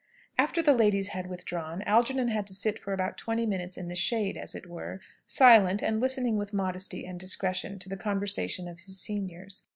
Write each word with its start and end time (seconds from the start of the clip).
After 0.35 0.63
the 0.63 0.73
ladies 0.73 1.09
had 1.09 1.27
withdrawn, 1.29 1.83
Algernon 1.83 2.29
had 2.29 2.47
to 2.47 2.55
sit 2.55 2.79
for 2.79 2.91
about 2.91 3.19
twenty 3.19 3.45
minutes 3.45 3.77
in 3.77 3.87
the 3.87 3.93
shade, 3.93 4.35
as 4.35 4.55
it 4.55 4.65
were, 4.65 4.99
silent, 5.27 5.83
and 5.83 6.01
listening 6.01 6.37
with 6.37 6.53
modesty 6.53 7.05
and 7.05 7.19
discretion 7.19 7.77
to 7.77 7.87
the 7.87 7.95
conversation 7.97 8.67
of 8.67 8.79
his 8.79 8.99
seniors. 8.99 9.63